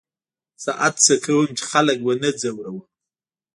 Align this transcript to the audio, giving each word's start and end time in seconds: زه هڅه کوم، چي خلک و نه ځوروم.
زه 0.63 0.71
هڅه 0.81 1.15
کوم، 1.25 1.47
چي 1.57 1.63
خلک 1.71 1.99
و 2.03 2.11
نه 2.21 2.29
ځوروم. 2.39 2.77